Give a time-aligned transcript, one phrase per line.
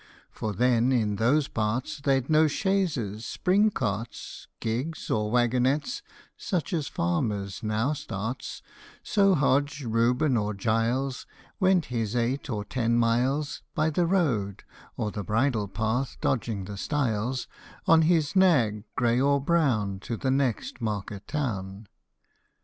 [0.31, 6.01] For then in those parts They 'd no chaises, spring carts, Gigs, or waggonettes,
[6.35, 8.63] such as a farmer now starts;
[9.03, 11.27] So Hodge, Reuben, or Giles,
[11.59, 14.63] Went his eight or ten miles By the road
[14.97, 17.45] or the bridle path, dodging the stiles
[17.85, 21.85] On his nag, grey or brown, to the next market town.